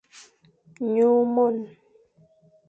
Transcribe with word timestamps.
Nyu 0.93 1.11
mon. 1.33 1.55